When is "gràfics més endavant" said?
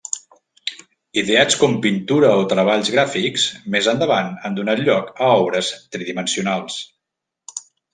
2.95-4.35